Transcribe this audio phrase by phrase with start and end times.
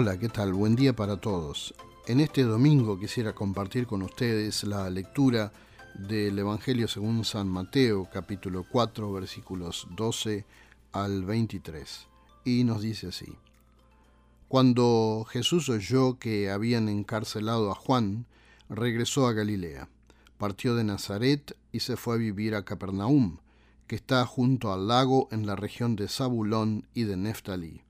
[0.00, 0.52] Hola, ¿qué tal?
[0.52, 1.74] Buen día para todos.
[2.06, 5.52] En este domingo quisiera compartir con ustedes la lectura
[5.92, 10.44] del Evangelio según San Mateo, capítulo 4, versículos 12
[10.92, 12.06] al 23.
[12.44, 13.34] Y nos dice así.
[14.46, 18.24] Cuando Jesús oyó que habían encarcelado a Juan,
[18.68, 19.88] regresó a Galilea.
[20.38, 23.38] Partió de Nazaret y se fue a vivir a Capernaum,
[23.88, 27.82] que está junto al lago en la región de Zabulón y de Neftalí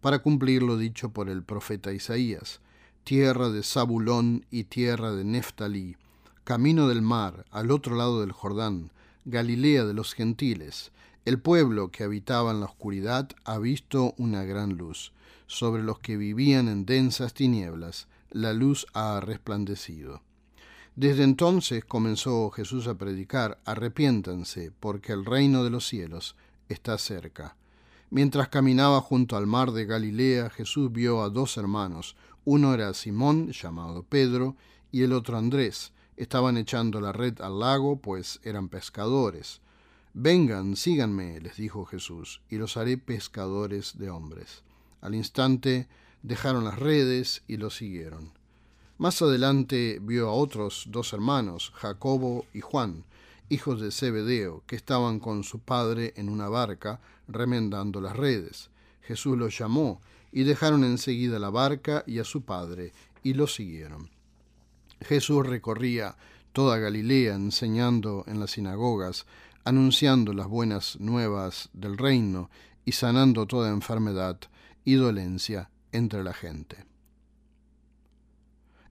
[0.00, 2.60] para cumplir lo dicho por el profeta Isaías,
[3.04, 5.96] tierra de Zabulón y tierra de Neftalí,
[6.44, 8.90] camino del mar, al otro lado del Jordán,
[9.24, 10.92] Galilea de los gentiles.
[11.24, 15.12] El pueblo que habitaba en la oscuridad ha visto una gran luz.
[15.46, 20.22] Sobre los que vivían en densas tinieblas, la luz ha resplandecido.
[20.96, 26.36] Desde entonces comenzó Jesús a predicar, arrepiéntanse, porque el reino de los cielos
[26.68, 27.56] está cerca.
[28.10, 32.16] Mientras caminaba junto al mar de Galilea, Jesús vio a dos hermanos.
[32.44, 34.56] Uno era Simón, llamado Pedro,
[34.90, 35.92] y el otro Andrés.
[36.16, 39.60] Estaban echando la red al lago, pues eran pescadores.
[40.12, 44.64] Vengan, síganme, les dijo Jesús, y los haré pescadores de hombres.
[45.00, 45.86] Al instante
[46.24, 48.32] dejaron las redes y lo siguieron.
[48.98, 53.04] Más adelante vio a otros dos hermanos, Jacobo y Juan,
[53.50, 58.70] hijos de Zebedeo, que estaban con su padre en una barca remendando las redes.
[59.02, 60.00] Jesús los llamó
[60.32, 64.08] y dejaron enseguida la barca y a su padre y lo siguieron.
[65.02, 66.16] Jesús recorría
[66.52, 69.26] toda Galilea enseñando en las sinagogas,
[69.64, 72.50] anunciando las buenas nuevas del reino
[72.84, 74.38] y sanando toda enfermedad
[74.84, 76.89] y dolencia entre la gente.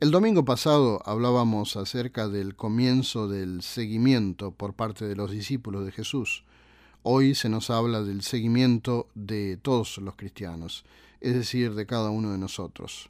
[0.00, 5.92] El domingo pasado hablábamos acerca del comienzo del seguimiento por parte de los discípulos de
[5.92, 6.42] Jesús.
[7.04, 10.84] Hoy se nos habla del seguimiento de todos los cristianos,
[11.20, 13.08] es decir, de cada uno de nosotros.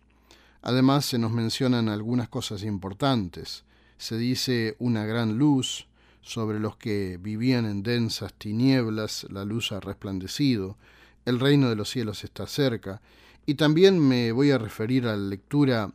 [0.61, 3.65] Además se nos mencionan algunas cosas importantes.
[3.97, 5.89] Se dice una gran luz
[6.21, 10.77] sobre los que vivían en densas tinieblas, la luz ha resplandecido,
[11.25, 13.01] el reino de los cielos está cerca,
[13.47, 15.91] y también me voy a referir a la lectura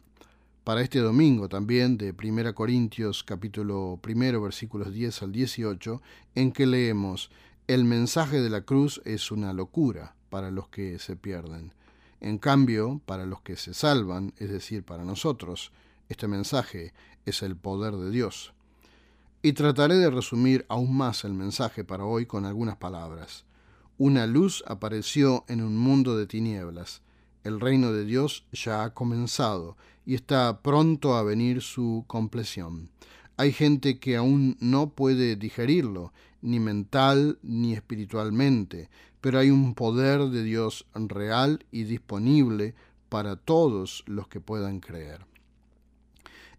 [0.64, 6.02] para este domingo también de 1 Corintios capítulo 1 versículos 10 al 18,
[6.36, 7.32] en que leemos,
[7.68, 11.74] el mensaje de la cruz es una locura para los que se pierden.
[12.20, 15.72] En cambio, para los que se salvan, es decir, para nosotros,
[16.10, 16.94] este mensaje
[17.26, 18.54] es el poder de Dios.
[19.42, 23.46] Y trataré de resumir aún más el mensaje para hoy con algunas palabras.
[23.98, 27.02] Una luz apareció en un mundo de tinieblas
[27.44, 29.78] el reino de Dios ya ha comenzado
[30.10, 32.90] y está pronto a venir su compleción.
[33.38, 38.90] Hay gente que aún no puede digerirlo, ni mental ni espiritualmente,
[39.22, 42.74] pero hay un poder de Dios real y disponible
[43.10, 45.28] para todos los que puedan creer.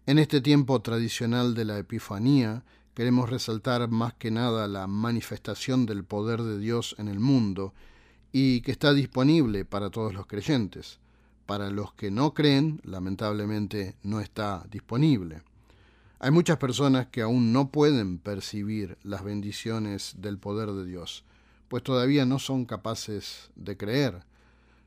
[0.05, 2.63] En este tiempo tradicional de la Epifanía,
[2.93, 7.73] queremos resaltar más que nada la manifestación del poder de Dios en el mundo
[8.31, 11.01] y que está disponible para todos los creyentes.
[11.51, 15.41] Para los que no creen, lamentablemente no está disponible.
[16.19, 21.25] Hay muchas personas que aún no pueden percibir las bendiciones del poder de Dios,
[21.67, 24.23] pues todavía no son capaces de creer.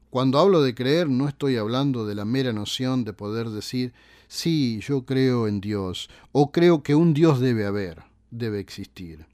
[0.09, 3.93] Cuando hablo de creer no estoy hablando de la mera noción de poder decir,
[4.27, 9.27] sí, yo creo en Dios, o creo que un Dios debe haber, debe existir.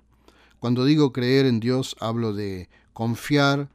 [0.59, 3.69] Cuando digo creer en Dios hablo de confiar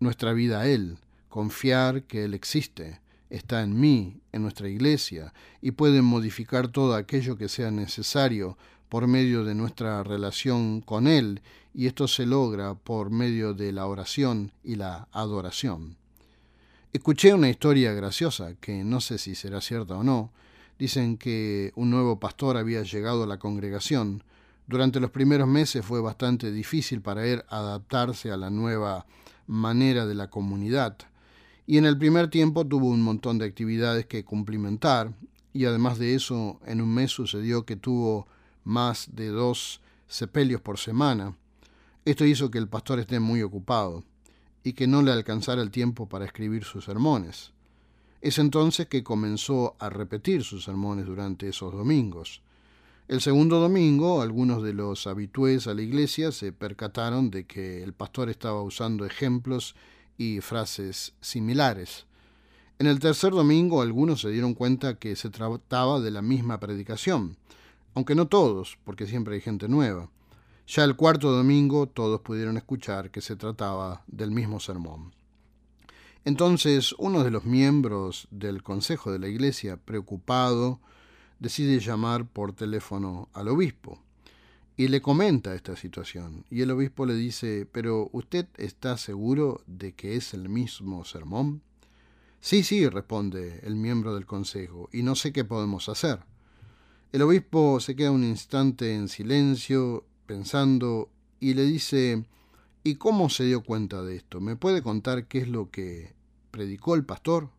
[0.00, 0.98] nuestra vida a Él,
[1.30, 5.32] confiar que Él existe, está en mí, en nuestra iglesia,
[5.62, 8.58] y puede modificar todo aquello que sea necesario
[8.90, 11.40] por medio de nuestra relación con Él,
[11.72, 15.96] y esto se logra por medio de la oración y la adoración.
[16.92, 20.32] Escuché una historia graciosa, que no sé si será cierta o no.
[20.76, 24.24] Dicen que un nuevo pastor había llegado a la congregación.
[24.66, 29.06] Durante los primeros meses fue bastante difícil para él adaptarse a la nueva
[29.46, 30.96] manera de la comunidad.
[31.70, 35.12] Y en el primer tiempo tuvo un montón de actividades que cumplimentar
[35.52, 38.26] y además de eso en un mes sucedió que tuvo
[38.64, 41.36] más de dos sepelios por semana.
[42.04, 44.02] Esto hizo que el pastor esté muy ocupado
[44.64, 47.52] y que no le alcanzara el tiempo para escribir sus sermones.
[48.20, 52.42] Es entonces que comenzó a repetir sus sermones durante esos domingos.
[53.06, 57.92] El segundo domingo, algunos de los habitués a la iglesia se percataron de que el
[57.92, 59.76] pastor estaba usando ejemplos
[60.20, 62.04] y frases similares.
[62.78, 67.38] En el tercer domingo, algunos se dieron cuenta que se trataba de la misma predicación,
[67.94, 70.10] aunque no todos, porque siempre hay gente nueva.
[70.66, 75.14] Ya el cuarto domingo todos pudieron escuchar que se trataba del mismo sermón.
[76.26, 80.80] Entonces uno de los miembros del Consejo de la Iglesia, preocupado,
[81.38, 83.98] decide llamar por teléfono al obispo
[84.80, 86.46] y le comenta esta situación.
[86.48, 91.60] Y el obispo le dice, pero ¿usted está seguro de que es el mismo sermón?
[92.40, 96.20] Sí, sí, responde el miembro del consejo, y no sé qué podemos hacer.
[97.12, 101.10] El obispo se queda un instante en silencio, pensando,
[101.40, 102.24] y le dice,
[102.82, 104.40] ¿y cómo se dio cuenta de esto?
[104.40, 106.14] ¿Me puede contar qué es lo que
[106.50, 107.50] predicó el pastor?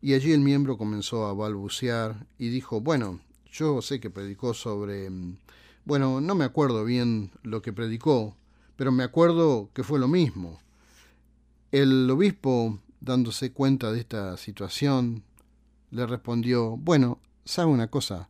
[0.00, 3.18] Y allí el miembro comenzó a balbucear y dijo, bueno,
[3.50, 5.38] yo sé que predicó sobre mm,
[5.84, 8.36] bueno, no me acuerdo bien lo que predicó,
[8.76, 10.60] pero me acuerdo que fue lo mismo.
[11.72, 15.22] El obispo, dándose cuenta de esta situación,
[15.90, 18.28] le respondió, bueno, ¿sabe una cosa?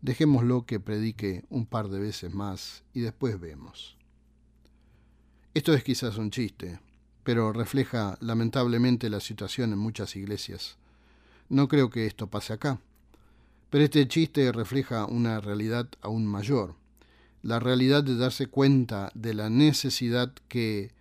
[0.00, 3.96] Dejémoslo que predique un par de veces más y después vemos.
[5.54, 6.80] Esto es quizás un chiste,
[7.22, 10.78] pero refleja lamentablemente la situación en muchas iglesias.
[11.48, 12.80] No creo que esto pase acá.
[13.74, 16.76] Pero este chiste refleja una realidad aún mayor,
[17.42, 20.92] la realidad de darse cuenta de la necesidad que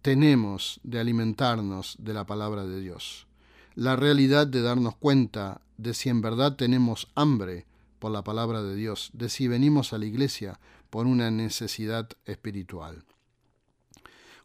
[0.00, 3.26] tenemos de alimentarnos de la palabra de Dios,
[3.74, 7.66] la realidad de darnos cuenta de si en verdad tenemos hambre
[7.98, 13.04] por la palabra de Dios, de si venimos a la iglesia por una necesidad espiritual.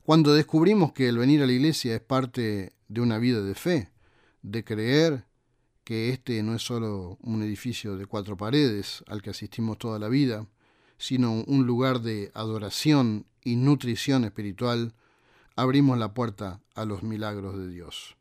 [0.04, 3.90] Cuando descubrimos que el venir a la iglesia es parte de una vida de fe,
[4.42, 5.27] de creer
[5.88, 10.10] que este no es solo un edificio de cuatro paredes al que asistimos toda la
[10.10, 10.46] vida,
[10.98, 14.96] sino un lugar de adoración y nutrición espiritual,
[15.56, 18.18] abrimos la puerta a los milagros de Dios.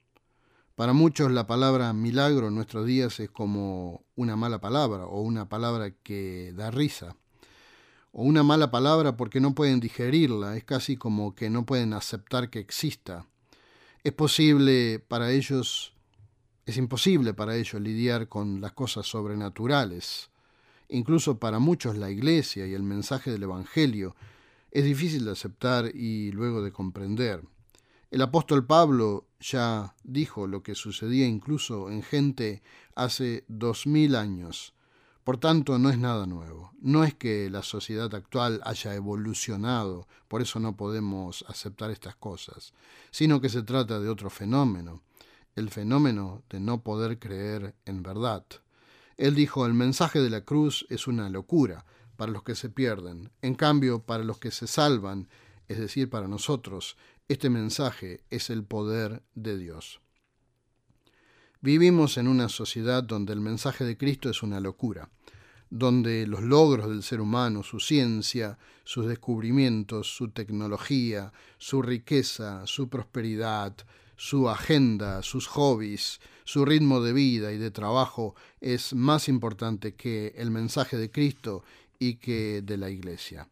[0.76, 5.48] Para muchos la palabra milagro en nuestros días es como una mala palabra o una
[5.48, 7.16] palabra que da risa.
[8.12, 12.48] O una mala palabra porque no pueden digerirla, es casi como que no pueden aceptar
[12.48, 13.26] que exista.
[14.04, 15.95] Es posible para ellos
[16.66, 20.30] es imposible para ellos lidiar con las cosas sobrenaturales.
[20.88, 24.16] Incluso para muchos la Iglesia y el mensaje del Evangelio
[24.72, 27.44] es difícil de aceptar y luego de comprender.
[28.10, 32.62] El apóstol Pablo ya dijo lo que sucedía incluso en gente
[32.96, 34.74] hace dos mil años.
[35.22, 36.72] Por tanto, no es nada nuevo.
[36.80, 42.74] No es que la sociedad actual haya evolucionado, por eso no podemos aceptar estas cosas,
[43.10, 45.02] sino que se trata de otro fenómeno
[45.56, 48.44] el fenómeno de no poder creer en verdad.
[49.16, 51.86] Él dijo, el mensaje de la cruz es una locura
[52.16, 53.30] para los que se pierden.
[53.42, 55.28] En cambio, para los que se salvan,
[55.68, 56.96] es decir, para nosotros,
[57.28, 60.00] este mensaje es el poder de Dios.
[61.60, 65.10] Vivimos en una sociedad donde el mensaje de Cristo es una locura,
[65.70, 72.88] donde los logros del ser humano, su ciencia, sus descubrimientos, su tecnología, su riqueza, su
[72.88, 73.74] prosperidad,
[74.16, 80.32] su agenda, sus hobbies, su ritmo de vida y de trabajo es más importante que
[80.36, 81.62] el mensaje de Cristo
[81.98, 83.48] y que de la Iglesia.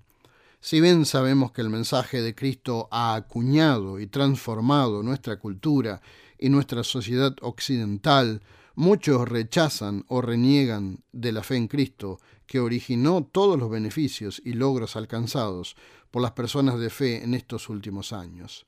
[0.60, 6.00] Si bien sabemos que el mensaje de Cristo ha acuñado y transformado nuestra cultura
[6.38, 8.40] y nuestra sociedad occidental,
[8.74, 14.54] muchos rechazan o reniegan de la fe en Cristo, que originó todos los beneficios y
[14.54, 15.76] logros alcanzados
[16.10, 18.66] por las personas de fe en estos últimos años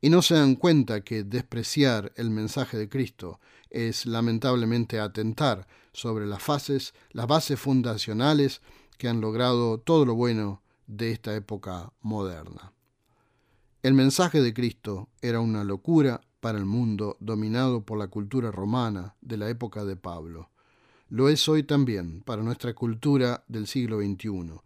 [0.00, 6.26] y no se dan cuenta que despreciar el mensaje de Cristo es lamentablemente atentar sobre
[6.26, 8.60] las fases, las bases fundacionales
[8.98, 12.72] que han logrado todo lo bueno de esta época moderna.
[13.82, 19.14] El mensaje de Cristo era una locura para el mundo dominado por la cultura romana
[19.20, 20.50] de la época de Pablo.
[21.08, 24.60] Lo es hoy también para nuestra cultura del siglo XXI.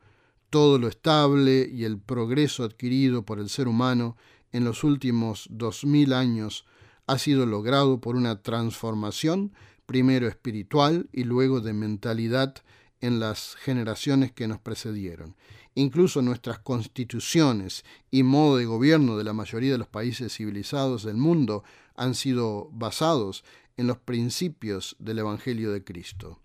[0.49, 4.17] Todo lo estable y el progreso adquirido por el ser humano
[4.53, 6.65] en los últimos dos mil años
[7.07, 9.53] ha sido logrado por una transformación,
[9.87, 12.55] primero espiritual y luego de mentalidad
[13.01, 15.37] en las generaciones que nos precedieron.
[15.75, 21.17] Incluso nuestras constituciones y modo de gobierno de la mayoría de los países civilizados del
[21.17, 21.65] mundo
[21.95, 23.45] han sido basados
[23.77, 26.41] en los principios del Evangelio de Cristo.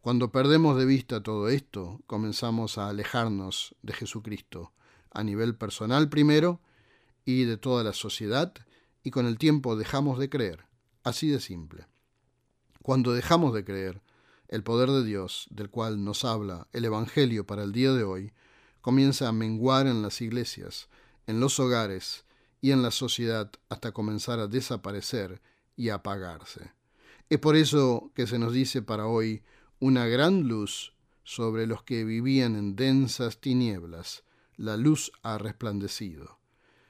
[0.00, 4.72] Cuando perdemos de vista todo esto, comenzamos a alejarnos de Jesucristo,
[5.10, 6.60] a nivel personal primero
[7.30, 8.54] y de toda la sociedad,
[9.02, 10.64] y con el tiempo dejamos de creer.
[11.02, 11.86] Así de simple.
[12.82, 14.00] Cuando dejamos de creer,
[14.48, 18.32] el poder de Dios, del cual nos habla el Evangelio para el día de hoy,
[18.80, 20.88] comienza a menguar en las iglesias,
[21.26, 22.24] en los hogares
[22.62, 25.42] y en la sociedad hasta comenzar a desaparecer
[25.76, 26.72] y apagarse.
[27.28, 29.42] Es por eso que se nos dice para hoy
[29.80, 30.94] una gran luz
[31.24, 34.24] sobre los que vivían en densas tinieblas.
[34.56, 36.37] La luz ha resplandecido.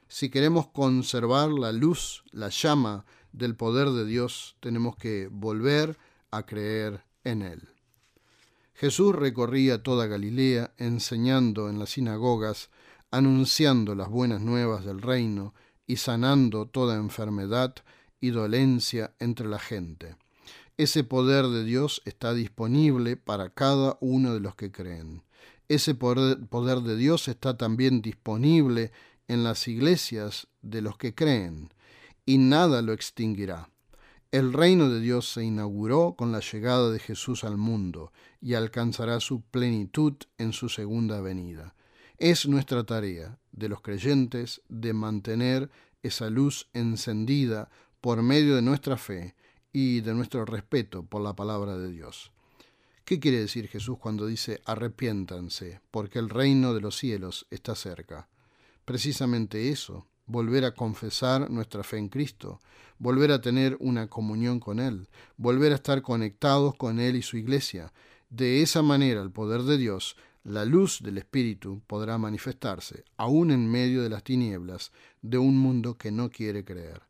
[0.09, 5.99] Si queremos conservar la luz, la llama del poder de Dios, tenemos que volver
[6.31, 7.69] a creer en Él.
[8.75, 12.71] Jesús recorría toda Galilea, enseñando en las sinagogas,
[13.11, 15.53] anunciando las buenas nuevas del reino
[15.87, 17.75] y sanando toda enfermedad
[18.21, 20.17] y dolencia entre la gente.
[20.77, 25.23] Ese poder de Dios está disponible para cada uno de los que creen.
[25.69, 28.93] Ese poder, de Dios está también disponible
[29.29, 31.73] en las iglesias de los que creen,
[32.27, 33.71] y nada lo extinguirá.
[34.31, 39.21] El reino de Dios se inauguró con la llegada de Jesús al mundo y alcanzará
[39.21, 41.75] su plenitud en su segunda venida.
[42.19, 45.71] Es nuestra tarea de los creyentes de mantener
[46.03, 47.71] esa luz encendida
[48.01, 49.35] por medio de nuestra fe
[49.73, 52.33] y de nuestro respeto por la palabra de Dios.
[53.05, 58.29] ¿Qué quiere decir Jesús cuando dice arrepiéntanse, porque el reino de los cielos está cerca?
[58.89, 62.59] Precisamente eso, volver a confesar nuestra fe en Cristo,
[62.99, 67.37] volver a tener una comunión con Él, volver a estar conectados con Él y su
[67.37, 67.93] iglesia.
[68.31, 73.71] De esa manera el poder de Dios, la luz del Espíritu, podrá manifestarse, aún en
[73.71, 74.91] medio de las tinieblas
[75.21, 77.03] de un mundo que no quiere creer.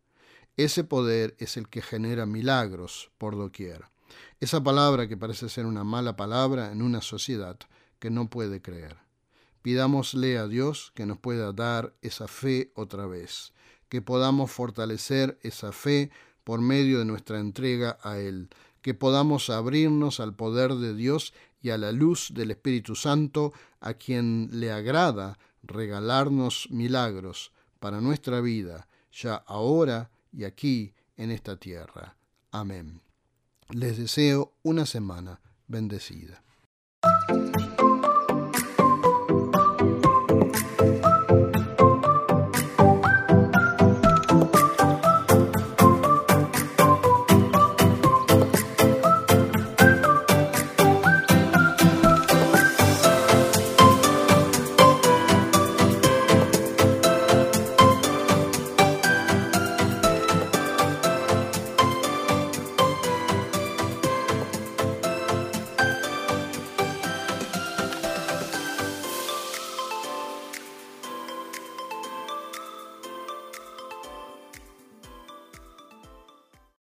[0.56, 3.85] Ese poder es el que genera milagros por doquier.
[4.40, 7.56] Esa palabra que parece ser una mala palabra en una sociedad
[8.00, 9.08] que no puede creer.
[9.62, 13.53] Pidámosle a Dios que nos pueda dar esa fe otra vez,
[13.88, 16.11] que podamos fortalecer esa fe
[16.45, 18.49] por medio de nuestra entrega a Él,
[18.83, 23.95] que podamos abrirnos al poder de Dios y a la luz del Espíritu Santo, a
[23.95, 32.17] quien le agrada regalarnos milagros para nuestra vida, ya ahora y aquí en esta tierra.
[32.50, 33.03] Amén.
[33.71, 36.43] Les deseo una semana bendecida.